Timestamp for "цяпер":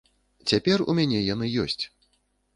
0.51-0.83